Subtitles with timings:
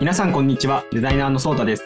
[0.00, 1.84] 皆さんこんにちは、デザイナーのソータです。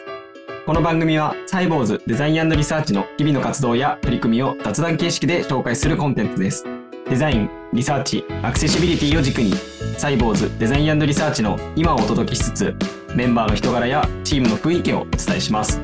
[0.65, 6.63] この番組はサイボーズデザインリサーチの日々の活動や取り組みを雑談形式で紹介するコンテンツです。
[7.09, 9.51] デザイン、リサーチ、アクセシビリティを軸に、
[9.97, 12.75] サイボーズデザインリサーチの今をお届けしつつ、
[13.13, 15.81] メンバーの人柄やチームの雰囲気をお伝えします。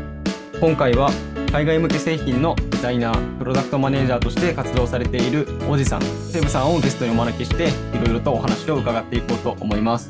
[0.61, 1.11] 今回は
[1.51, 10.09] 海外向け製品のデザイナー、プロダクトマネージャーとして活動されているおじさん、セブさんをゲストにお招きして、いろいろとお話を伺っていこうと思います。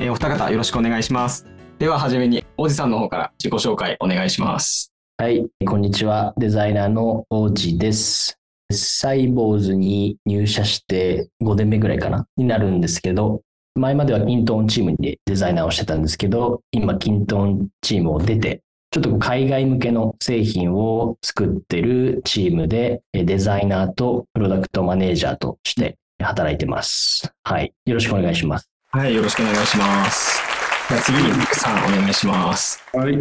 [0.00, 1.46] えーお二方よろしくお願いします。
[1.82, 4.92] では、はじめに、おじさんの方から自己紹介お願いします。
[5.18, 6.32] はい、こんにちは。
[6.36, 8.38] デザイナーの王子です。
[8.70, 13.40] サイボーズに入社して5年目ぐらいかなになるんですけど、
[13.74, 18.62] 前まではキントンチームでデザイナーをしてたんですけど、今キントンチームを出て、
[18.92, 27.34] ちょっと海外向けの製品を作ってるチームでえデザイナーとプロダクトマネージャーとして働いてます。
[27.42, 28.70] はい、よろしくお願いします。
[28.92, 30.41] はい、よろしくお願いします。
[30.88, 32.82] じゃあ次に、福さんお願いします。
[32.92, 33.14] はい、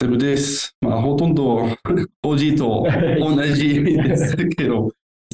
[0.00, 0.76] セブです。
[0.80, 1.68] まあ、ほとんど
[2.24, 2.86] OG と
[3.20, 4.90] 同じですけど、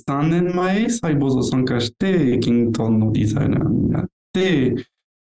[0.08, 4.74] 3年前、サイボーズを参加して、キントンのデザイナーになって、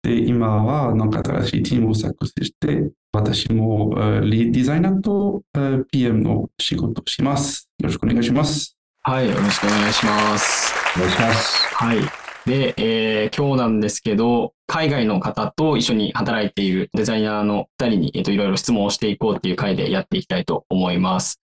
[0.03, 7.69] で、今はなんか新しいチームを作成して、私もえーリードデザイナーとえー PM の仕事をします。
[7.79, 8.75] よろしくお願いします。
[9.03, 10.73] はい、よろしくお願いします。
[10.97, 11.75] お願いします。
[11.75, 12.22] はい。
[12.45, 21.39] で、えー今日なんですけど、海外の方と一緒に働いているデザイナーの2人に、えっと、いろいろ質問をしていこうっていう回でやっていきたいと思います。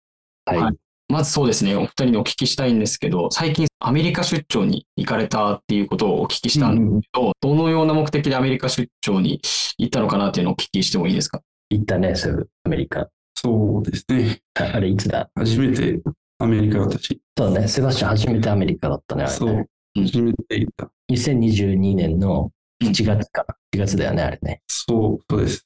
[0.46, 0.58] はい。
[0.58, 0.76] はい
[1.12, 9.42] まずそうですね、お二人にお聞きしたいんですけど、最近アメリカ出張に行かれたっていうことをお聞きしたんですけど、どのような目的でアメリカ出張に
[9.80, 11.42] 行ったのかなっていうのをお聞きしてもいいですか？
[11.72, 13.08] 行ったね、セブ、アメリカ。
[13.34, 14.40] そうですね。
[14.54, 15.32] ああれいつだ？
[15.34, 16.00] 初めて
[16.38, 17.20] アメリカ私。
[17.36, 19.36] そうだね、セバスチャン初めてアメリカだったね、あれね。
[19.36, 19.66] そう、
[20.06, 20.92] 初めて行った。
[21.12, 22.52] 2022年の
[22.84, 24.62] 7月か、7月だよね、あれね。
[24.68, 25.66] そう、そうです。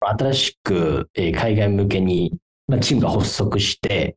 [0.00, 2.32] 新しく、えー海外向けに、
[2.66, 4.16] まあ、チームが発足して、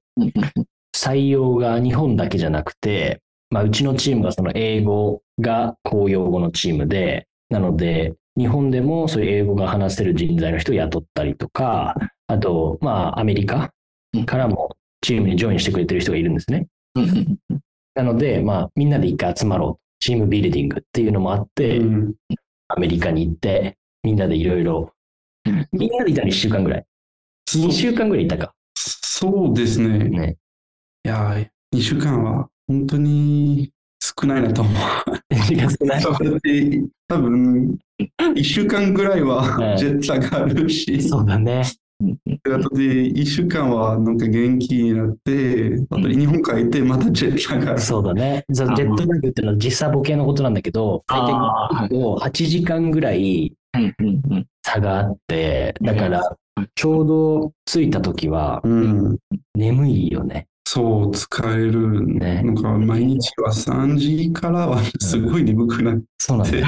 [0.95, 11.95] 採用が日本だけじゃなくて、まあ、うちのチームがその英語が公用語のチームで、なので、日本でもそういう英語が話せる人材の人を雇ったりとか、
[12.27, 13.71] あと、まあ、アメリカ
[14.25, 16.67] からもチームにジョインしてくれてる人がいるんですね。
[17.95, 19.85] なので、まあ、みんなで一回集まろう。
[19.99, 22.13] チームビルディングっていうのもあって、うん
[22.67, 24.91] アメリカに行って、みんなでいろいろ
[25.45, 26.85] うん、みんなでいたの1週間ぐらい。
[27.49, 28.53] 2週間ぐらいいたか。
[28.75, 30.09] そうですね。
[30.09, 30.37] ね。
[31.05, 34.73] いやー、2週間は本当に少ないなと思う。
[35.33, 36.03] 少ない
[37.07, 37.77] 多分、
[38.19, 41.63] 1週間ぐらいうんはジェットラグあるし、そうだね。
[42.01, 47.81] あとで1週間はなんか元気になって、あとで日本帰ってまたジェットラグ。
[47.81, 48.45] そうだね。
[48.49, 51.33] ジェあットラグっていうのは時差ボケのことなんだけど、大体
[51.89, 53.53] 8時間ぐらい
[54.63, 56.37] 差があって、だから、
[56.75, 59.17] ちょうど着いた時はうん、
[59.55, 60.47] 眠いよね。
[60.67, 62.05] そう、疲れる。
[62.05, 66.03] ねなんか毎日は3時からはすごい眠くなって。
[66.19, 66.67] そうなんだよ。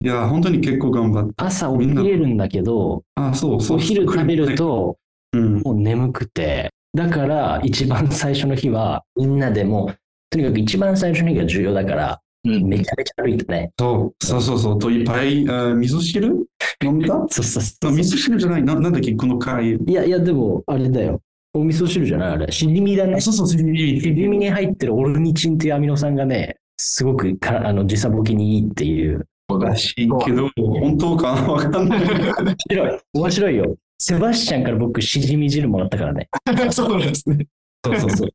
[0.00, 1.46] いや、本当に結構頑張った。
[1.46, 3.76] 朝起きれるんだけど、あ、そうそう。
[3.78, 4.96] お昼食べると
[5.32, 9.96] うん、もう眠くて、だから一番最初の日はみんなでもう、
[10.30, 13.72] とにかく一番最初の日が重要だから、うんめちゃめちゃ歩いたね。
[13.78, 14.78] そうそうそうそう。
[14.78, 16.46] といっぱい、あ味噌汁？
[16.84, 17.08] 飲んだ？
[17.28, 18.62] そうそうそあ味噌汁じゃない？
[18.62, 18.74] な。
[18.76, 19.74] なんだっけ、この回。
[19.74, 21.20] いやいや、でも、あれだよ。
[21.52, 22.28] お味噌汁じゃない？
[22.30, 22.52] あれ。
[22.52, 23.20] しじみだね。
[23.20, 29.26] そうそう、しじみしじみに入ってるオルニチンっていうアミノ酸がね、すごくかあの時差ボケにいいっていう。
[29.56, 32.00] らしいけど、本当かわかんない。
[32.00, 33.00] 面白い。
[33.14, 33.76] 面白いよ。
[33.98, 36.28] セバスチャンから僕、しじみ汁もらったからね。
[36.70, 37.46] そうなんですね。
[37.84, 38.30] そうそうそう。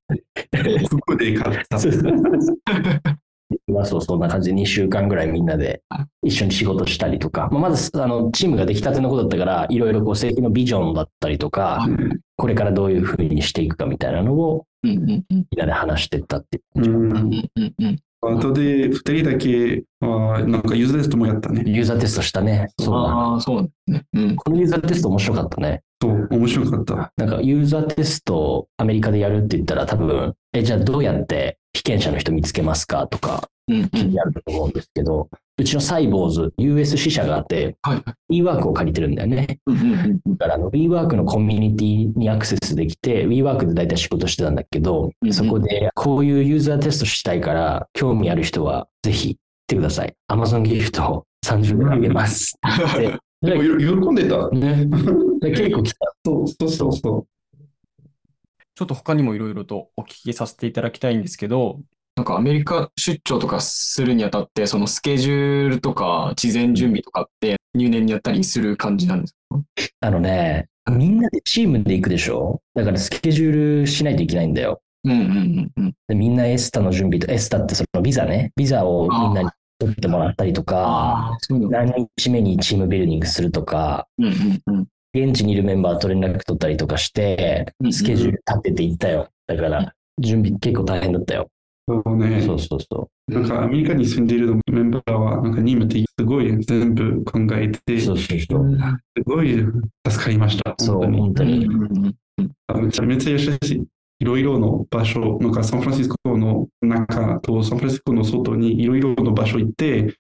[0.90, 1.78] 服で買った。
[3.68, 5.84] まあそう、そんな感じで2週間ぐらいみんなで
[6.24, 11.88] 一緒に仕事したりとか、まあ、まずあのチームができたてのことだったから、いろいろこう製品のビジョンだったりとか、
[12.36, 15.24] これからどういうふうにしていくかみたいなのをみん
[15.56, 17.50] なで話してったっていううん
[18.24, 21.64] うんうんうんあとで、二人だけは、なんかユーザーテストもやったね。
[21.66, 22.70] ユーザーテストしたね。
[22.80, 23.14] そうだ。
[23.14, 24.06] ああ、そうなんですね。
[24.14, 24.36] うん。
[24.36, 25.82] このユーザーテスト面白かったね。
[26.02, 27.14] そう、面白かった。
[27.18, 38.42] なんかユーザーテストをアメリカでやるって言ったら多分、え、じゃあどうやって被験者の人見つけますかとかうんうんやると思うんですけど、うちのサイボーズ、US 支社があって、はい。
[38.42, 39.60] WeWork を借りてるんだよね。
[40.28, 49.38] だからあの WeWork のコミュニティにアクセスできて、WeWork で大体仕事してたんだけど、そこでこういうユーザーテストしたいから、興味ある人はぜひ来
[49.68, 50.14] てください。
[50.30, 52.58] Amazon ギフトを30分あげます。
[52.98, 54.50] ででも喜んでた。
[54.50, 54.86] ね、
[55.42, 56.14] で結構来た。
[56.26, 57.28] そうそうそうそ
[58.76, 61.80] ちょっと他にもいろいろとお聞きさせていただきたいんですけど、
[62.16, 69.60] なんかアメリカ出張とかするにあたって、そのスケジュールとか事前準備とかって入念にやったりする感じなんですか？
[70.02, 72.62] あのね、みんなでチームで行くでしょ？
[72.76, 74.82] だからスケジュールしないといけないんだよ。
[75.06, 75.94] うんうんうんうん。
[76.08, 79.50] でみんなエスタの準備と、エスタってそのビザね、ビザをみんなに
[79.80, 81.36] 取ってもらったりとか。
[81.50, 84.88] 何日目にチームビルディングするとか、うんうんうん。
[85.16, 89.30] 現地にいるメンバーと連絡取ったりとかしてスケジュール立てていったよ。
[89.48, 91.50] だから、準備結構大変だったよ。
[91.88, 92.42] そうね。
[92.42, 98.00] そうそうそなんかアメリカに住んでいるメンバーは、なんか任務ってすごい全部考えて、う。
[98.00, 98.78] すそうそうそう。
[99.26, 99.54] ごい
[100.10, 100.76] 助かりました。
[100.78, 102.16] そう、本当に本当に。
[102.68, 103.84] あめちゃめちゃ優しい。
[104.20, 110.16] いろいろの場所、なんかサンフランシスコの中とサンフランシスコの外にいろいろの場所行って、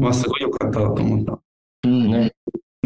[0.00, 1.40] わ、すごい良かったと思った。
[1.84, 2.32] うんね。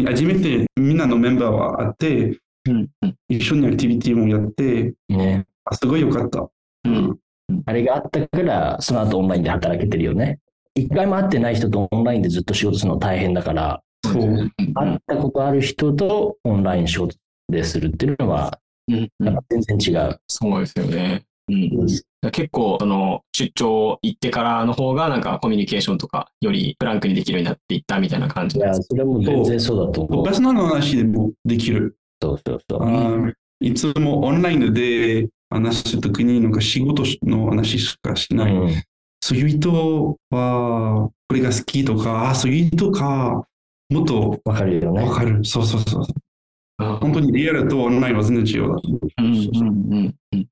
[0.05, 2.39] 初めてみんなのメンバーは会って、
[2.69, 5.45] うんうん一緒にアクティビティもやって、ね。
[5.65, 6.49] あすごい良かった。
[6.85, 7.17] うん
[7.65, 10.39] あれがあったから、その後オンラインで働けてるよね。
[10.75, 14.51] 一回も会ってない人とオンラインでずっと仕事するの大変だから、そう。
[14.73, 17.15] 会ったことある人とオンライン仕事
[17.49, 20.19] でするっていうのは、うんなんか全然違う。
[20.27, 21.23] そうですよね。
[21.49, 21.87] うん
[22.31, 28.83] 結構、その、出張行ってからの方が、なんかコミュニケーションとか、よりフランクにできるようになっていったみたいな感じいや、です。
[28.91, 30.25] それはもう全然そうだと思う。
[30.25, 31.97] パーソナルの話でもできる。
[32.21, 33.33] そうそうそう。
[33.59, 38.53] いつもオンラインで話すときに、なんか仕事の話しかしない。
[38.53, 38.83] うん
[39.23, 43.45] そういう人は、これが好きとか、あそういう人か、
[43.89, 45.03] もっとわかるよね。
[45.03, 45.45] わかる。
[45.45, 46.01] そうそうそう。
[46.01, 48.75] うん本当にリアルとオンラインは全然違うだ。
[49.19, 50.47] うんうんうん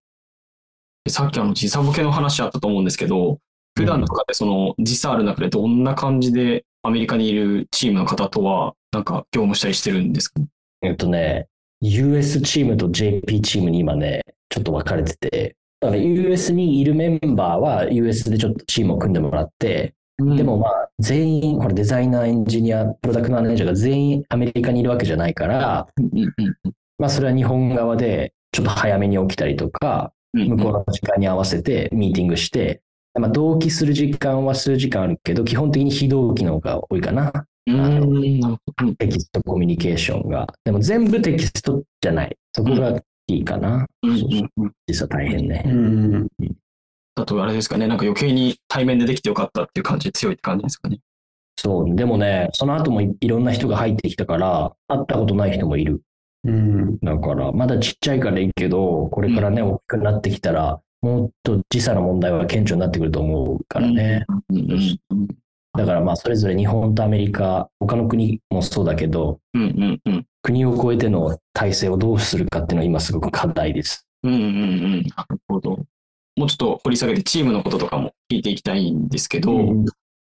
[1.09, 3.39] さっきあの時差ボケの話あったと思うんですけど、
[3.75, 10.41] 普段とかでその時差ある中でどんな感じでアメリカにいるチームの方とはなんか業務したりしてるんですか？
[10.83, 11.47] えっとね、
[11.81, 26.33] US チームと JP チームに今ね、ちょっと分かれてて、だから US にいるメンバーは US でちょっとチームを組んでもらって、でもまあ全員、ほらデザイナー、エンジニア、プロダクトマネージャーが全員アメリカにいるわけじゃないから、うんうん。
[26.97, 30.49] まあそれは日本側でちょっと早めに起きたりとか、うんうん。
[30.57, 32.81] 向こうの時間に合わせてミーティングして、
[33.17, 37.45] まあ同期する時間は数時間あるけど、基本的に非同期の方が多いかな。
[38.97, 40.47] テキストコミュニケーションが。
[40.63, 42.37] でも全部テキストじゃない。
[42.53, 43.85] そこがいいかな。
[44.87, 45.63] 実は大変ね。
[45.65, 46.27] うん。
[47.15, 47.97] だとあれですかね、なん。
[47.97, 50.99] か余計に対面でできてよかったっていう感じ、強いって感じですかね。
[51.57, 51.95] そう。
[51.95, 53.43] でもね、その後もいいろん。
[53.43, 56.01] な人が入ってきたから、会ったことない人もいる。
[56.45, 56.97] うん。
[56.99, 64.25] だから、まだちっちゃいからいいけど、これからね、大きくなってきたら、もっと時差の問題は顕著になってくると思うからね。
[64.49, 64.57] うん。
[64.57, 64.99] うん。
[65.11, 65.27] うん
[65.79, 74.07] だからまあ、それぞれ日本とアメリカ、他の国もそうだけど、うんうんうん国を越えての体制をどうするかっていうのは今すごく課題です。
[74.23, 75.79] うんうんうんなるほど。
[76.37, 79.85] もうちょっと掘り下げてチームのこととかも聞いていきたいんですけど、うん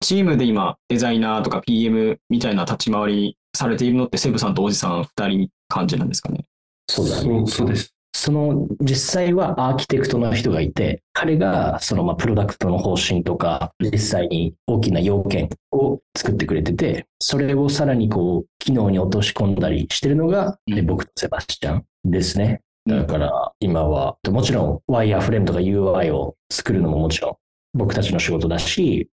[0.03, 6.45] チームで今デザイナーとか PM みたいな立ち回りされているのってセブさんとおじさん2人感じなんですかね？
[6.87, 7.23] そうだね。
[7.23, 7.94] そうそうです。
[8.17, 22.61] その実際はアーキテクトの人がいて、彼がそのまあプロダクトの方針とか、実際に大きな要件を作ってくれてて、それをさらにこう、機能に落とし込んだりしてるのが、うんで僕とセバスチャンですね。
[22.87, 27.37] だから今は、もちろんワイヤーフレームとか UI を作るのももちろん
[27.77, 29.09] 僕たちの仕事だし、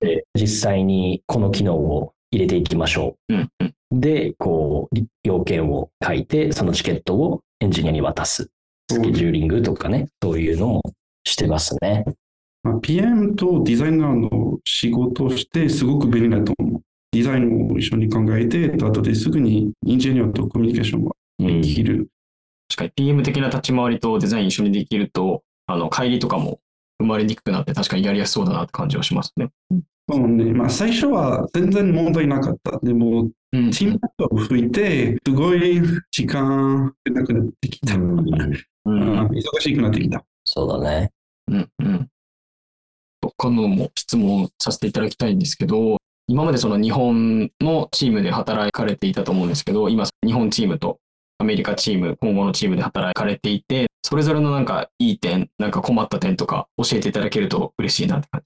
[0.00, 3.34] で実際にこの機能を入れていきましょう。
[3.92, 8.50] で、こう、要件を書いて、そのチケットをエンジニアに渡す。
[8.90, 10.82] スケジューリングとかね、そういうのも
[11.24, 12.04] してますね。
[12.62, 16.82] まあ、PM とデザイナーの仕事をしてすごく便利だと思う。
[17.12, 22.08] デザインを一緒に考えて、後ですぐにエンジニアとコミュニケーションがうんできる。
[22.68, 26.60] 確かに PM 的な立ち回りとデザイン一緒にできると、あの、帰りとかも
[26.98, 29.50] 生まれにくくなって確かにやりやすそうだなって感じはしますね。
[30.08, 30.52] そうね。
[30.52, 32.78] まあ、最初は全然問題なかった。
[32.82, 35.80] でも、うんチームが増えて、すごい
[36.12, 37.94] 時間がなくなってきた。
[37.96, 40.24] うんうんあ忙しくなってきた。
[40.44, 41.12] そうだね。
[41.48, 42.08] うんうん。
[43.22, 50.98] 他のも質問させていただきたいんですけど、今までその日本のチームで働かれていたと思うんですけど、今日本チームと
[51.38, 58.42] アメリカチーム、今後のチームで働かれていて、それぞれのなんかいい点、なんか困った点とか教えていただけると嬉しいなって感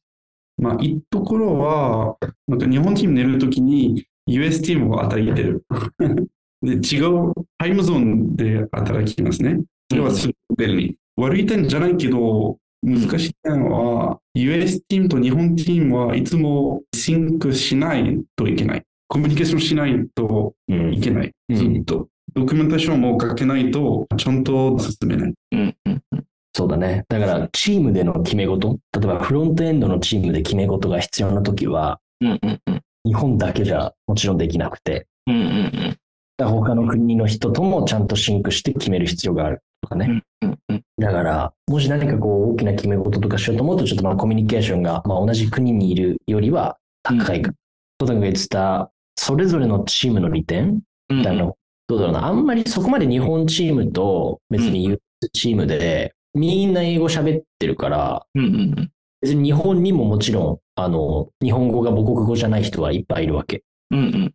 [0.56, 5.64] まあ、いいところは、なんか日本チーム寝るときに US チームを働いてる。
[6.62, 9.60] で、違うタイムゾーンで働きますね。
[9.90, 10.96] それはすごく便利。
[11.16, 18.82] 悪い点じゃないけど、難しい点は、US チームと日本チームはいつもシンクしないといけない。
[19.08, 21.32] コミュニケーションしないとうんいけない。
[21.50, 22.08] うんずっと。
[22.34, 25.30] ドキュメンテーションも書けないと、ちゃんと進めない。
[25.30, 25.58] じ。
[25.58, 26.24] うんうんうん
[26.56, 27.04] そうだね。
[27.08, 36.46] だから、チームでの決め事、例えばフロントエンドのチームで決め事が必要なときは、うんうんうん日本だけじゃもちろんできなくて、うんうんうん。
[36.46, 40.22] 他の国の人ともちゃんとシンクして決める必要があるとかね。
[40.42, 47.52] うんうんだから、もし何かこう大きな決め事とかしようと思うと、ちょっとまあコミュニケーションがまあ同じ国にいるよりは高いか。
[47.98, 50.80] トタが言ってた、それぞれのチームの利点。
[51.10, 51.56] うんあの、
[51.88, 55.00] どうだろうな、あんまりそこまで日本チームと別に US
[55.32, 58.90] チームで、みんな英語喋ってるから、うんうんうん
[59.24, 63.64] 別に日本にももちろん、あの、日本語が母国語じゃない人はいっぱいいるわけ。
[63.90, 64.34] うんうん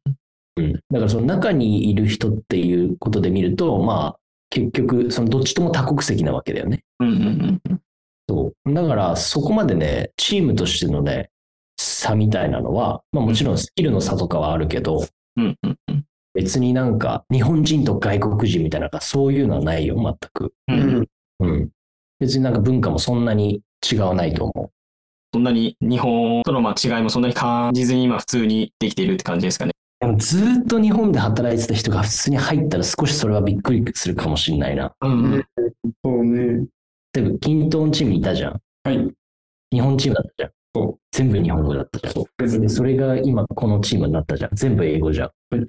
[0.56, 0.74] うん。
[0.74, 4.20] だからその中にいる人っていうことで見ると、まあ、
[4.50, 6.84] 結局、そのどっちとも多国籍なわけだよね。
[7.00, 7.82] うんうんうん
[8.28, 8.74] そう。
[8.74, 11.30] だから、そこまでね、チームとしてのね、
[11.80, 15.06] 差みたいなのは、まあもちろんスキルの差とかはあるけど、
[15.38, 16.06] うんうんうん
[16.36, 20.54] 別になんか日本人と外国人みたいな、そういうのはないよ、全く。
[20.68, 21.08] ううんん。
[21.40, 21.70] うん。
[22.20, 24.72] 別になんか文化もそんなに違わないと思
[25.34, 29.72] そんなに日本とのまあ違いもそんなに感じずに今普通にできているって感じですかね。
[30.02, 30.06] う。
[30.06, 34.94] でもずーっと日本で働いてた人が普通に入ったら少しそれはびっくりするかもしれないな。
[35.02, 35.46] うんうん
[36.04, 36.66] そうね。
[37.14, 38.62] 例えば、キントンチームいたじゃん。
[38.84, 39.14] はい。
[39.72, 40.52] 日本チームだったじゃん。
[40.76, 42.62] そう全部日本語だったじゃん。
[42.62, 44.52] で、それが今このチームになったじゃん。
[44.54, 45.32] 全部英語じゃん。
[45.56, 45.68] はい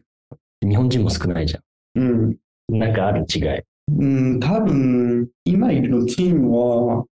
[0.62, 1.61] 日本人も少ないじゃ
[1.95, 2.31] うん。
[2.31, 2.37] ん。
[2.69, 3.62] なんかある違い。
[3.99, 7.05] うん、多分、今いるチームは、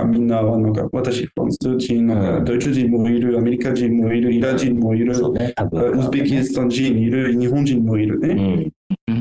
[0.00, 6.00] あみんなはなんか、私、フランス人、なんドイツ人もいる、アメリカ人もいる、イラ人もいる、そうね、多ウ分。
[6.02, 8.34] ズベキスタン人いる、日本人もいるうね。
[8.34, 8.72] ん。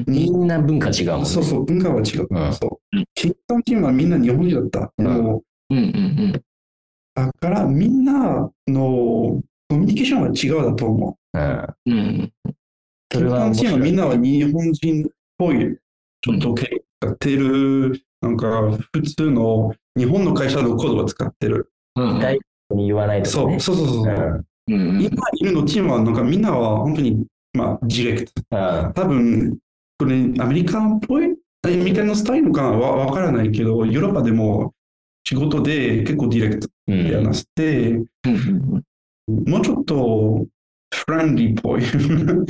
[0.07, 1.25] みんな文化違うもんね。
[1.25, 2.27] そうそう、文化は違う。
[2.29, 3.03] うんそう。
[3.13, 4.93] キントンチームはみんな日本人だった。
[4.97, 5.37] うんも
[5.69, 6.41] ううんうん
[7.15, 11.37] だから、みんなのコミュニケーションは違うだと思う。
[11.37, 11.67] うん。
[11.85, 12.33] うんうん
[13.09, 14.15] キンそれは面トンチームはみんなは。
[14.17, 15.77] 日本人っぽい、
[16.21, 16.55] ちょっと
[17.05, 21.71] やってる、なんか普通の日本の会社のコードを使ってる。
[21.95, 22.19] うん。
[22.19, 22.39] 大
[22.71, 23.75] に言わないとかねそう。
[23.75, 24.45] そうそうそう。
[24.67, 25.01] うん。
[25.01, 25.09] 今
[25.39, 28.31] いるのチームは、なんかみんなは本当に、まあ、ディレクト。
[28.51, 28.55] う
[28.89, 28.93] ん。
[28.93, 29.57] 多分、
[29.99, 31.25] これアメリカンっぽい
[31.65, 34.73] アメリカのスタイルかわわからないけど、ヨーロッパでも
[35.23, 37.07] 仕事で結構ディレクトうん。
[37.07, 37.93] で話して、
[39.27, 40.45] もうちょっと
[40.93, 41.83] フレンリーっぽい。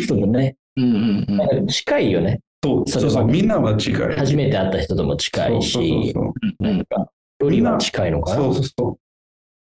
[0.05, 0.55] そうだね。
[0.77, 0.83] うん。
[0.83, 0.87] う
[1.35, 1.57] ん。
[1.59, 1.67] うん。
[1.67, 2.39] 近いよね。
[2.63, 3.47] そうそうそう、みん。
[3.47, 3.93] なは違い。
[4.17, 6.13] 初めて会った人とも近いし、
[6.59, 6.85] なん。
[6.85, 7.07] か、
[7.49, 8.37] 距離は近いのかな？
[8.37, 8.97] そうそうそ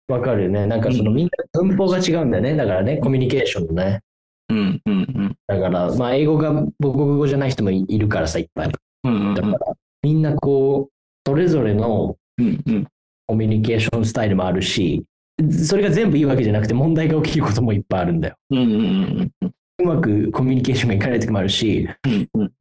[0.09, 0.13] う。
[0.13, 0.65] わかるよね。
[0.67, 2.55] なんかそのみんな文法が違うんだよね。
[2.55, 4.01] だからね、コミュニケーションのね。
[4.49, 8.71] うんうんうんだから、まあ、英語が母国語じゃない人もいいるからさ、いっぱい。
[9.03, 9.57] うんうんだから、
[10.03, 10.93] みんなこう、
[11.27, 12.17] それぞれの
[13.27, 15.03] コミュニケーションスタイルもあるし、
[15.51, 18.35] それが全部いいわけじゃなくて問題が起きることもいっぱいあるんだよ。
[18.51, 22.51] うんうんうんうまくコミュニケーションがいかない時もあるし、うんうん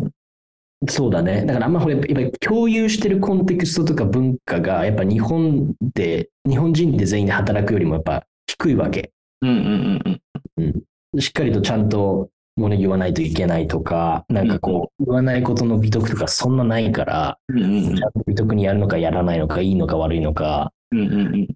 [0.88, 1.44] そうだね。
[1.44, 9.12] だからあんまほらやっぱり共有してるコンテクストとか文化がやっぱ日本で、日本人で全員で働くよりもやっぱ低いわけ。
[9.42, 10.20] うんうん
[10.58, 10.82] うん
[11.20, 21.48] しっかりとちゃんともの言わないといけないとか、なんかこう、言わないことの美徳とかそんなないから、うんうんちゃんと美徳にやるのかやらないのか、いいのか悪いのか、うんうん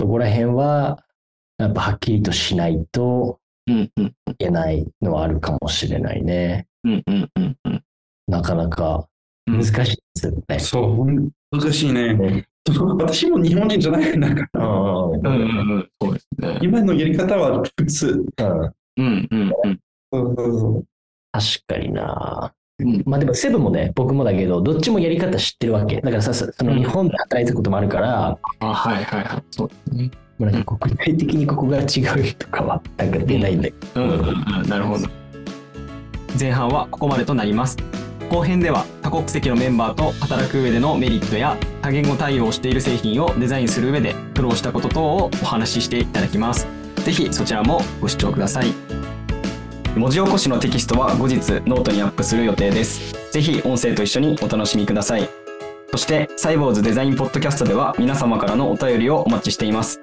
[0.00, 1.04] そこら辺は、
[1.58, 6.66] やっぱはっきりとしないとうんうんいけないのはあるかもしれないね。
[6.84, 7.82] うんうんうんうん
[8.28, 9.06] なかなか
[9.46, 10.58] 難しいですよね。
[10.58, 12.14] そう、難しいね。
[12.14, 16.58] ね私も日本人じゃないんだかうら、 んうんうんうんうんそうですね。
[16.62, 18.24] 今のやり方は普通。
[18.38, 19.80] うんうんうんうん
[20.12, 20.84] そうそうそう
[21.32, 22.52] 確かにな。
[22.78, 26.00] うんまあでもセブンもね、僕もだけど、どっちもやり方知ってるわけ。
[26.00, 30.10] だからさ、その日本で働いたこともあるから、あはいはいはいそうですね。
[30.38, 34.02] まあなんか具体的にここが違うとかはなんか出ないんだけど。
[34.02, 34.06] う
[34.64, 35.06] んなるほど。
[36.38, 37.76] 前半はここまでとなります。
[38.32, 46.66] 後編では多国籍のメンバーと働く上でのメリットや多言語対応している製品をデザインする上で苦労したこと等をお話ししていただきます。
[47.04, 48.72] ぜひそちらもご視聴ください。
[49.96, 51.36] 文字起こしのテキストは後日
[51.66, 53.12] ノートにアップする予定です。
[53.32, 55.28] ぜひ音声と一緒にお楽しみください。
[55.90, 60.00] そしてサイボウズデザインポッドキャストでは皆様からのお便りをお待ちしています。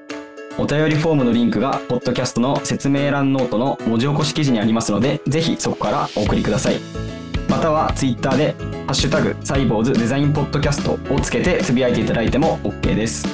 [0.60, 6.80] お便りフォームのリンクが、ポッドキャストの説明欄ノートの文字起こし記事にありますので、ぜひそこからお送りください。
[7.60, 13.28] または、ツイッターで、ハッシュタグ、サイボウズデザインポッドキャストをつけてつぶやいていただいても OK です。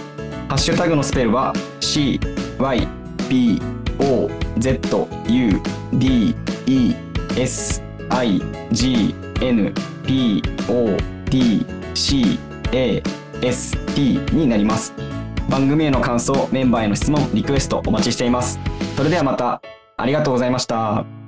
[0.50, 2.20] ハッシュタグのスペルは、C、
[2.58, 2.88] Y、
[3.29, 3.62] B、
[4.00, 4.27] O、
[4.58, 5.62] Z、U、
[5.94, 6.96] D、E、
[7.38, 8.41] S、I、
[8.72, 9.72] G、N、
[10.08, 10.98] P、O、
[11.29, 11.63] D、
[11.94, 12.39] C、
[12.72, 13.03] A、
[13.44, 14.91] S、T になります。
[15.48, 18.60] 番組への感想、メンバーへの質問、リクエストお待ちしています。
[18.98, 19.62] それではまた、
[19.98, 21.25] ありがとうございました。